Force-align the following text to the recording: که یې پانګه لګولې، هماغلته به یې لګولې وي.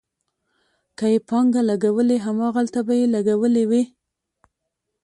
که 0.97 1.05
یې 1.13 1.19
پانګه 1.29 1.61
لګولې، 1.69 2.17
هماغلته 2.25 2.79
به 2.87 2.93
یې 2.99 3.05
لګولې 3.15 3.63
وي. 3.69 3.83